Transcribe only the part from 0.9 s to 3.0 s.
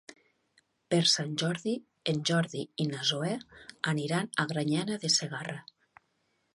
Per Sant Jordi en Jordi i